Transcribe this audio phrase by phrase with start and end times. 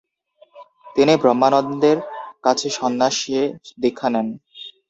[0.95, 1.97] তিনি ব্রহ্মানন্দের
[2.45, 3.41] কাছে সন্ন্যাসে
[3.81, 4.27] দীক্ষা নেন।